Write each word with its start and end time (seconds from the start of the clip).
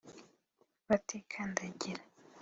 batikandagira 0.87 2.01